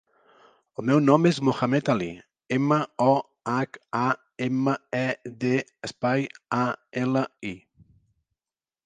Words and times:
El 0.81 0.85
meu 0.89 0.99
nom 1.07 1.27
és 1.29 1.39
Mohamed 1.49 1.91
ali: 1.93 2.07
ema, 2.57 2.79
o, 3.09 3.11
hac, 3.51 3.79
a, 3.99 4.01
ema, 4.47 4.75
e, 5.01 5.03
de, 5.45 5.53
espai, 5.91 6.27
a, 6.61 6.63
ela, 7.05 7.25
i. 7.53 7.53